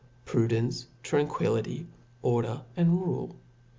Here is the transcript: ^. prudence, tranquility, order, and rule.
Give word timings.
^. 0.21 0.25
prudence, 0.25 0.87
tranquility, 1.03 1.85
order, 2.23 2.63
and 2.75 3.01
rule. 3.05 3.35